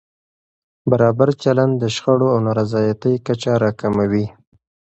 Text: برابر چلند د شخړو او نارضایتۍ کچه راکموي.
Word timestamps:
برابر 0.91 1.29
چلند 1.43 1.73
د 1.77 1.83
شخړو 1.95 2.27
او 2.33 2.39
نارضایتۍ 2.47 3.15
کچه 3.25 3.51
راکموي. 3.63 4.25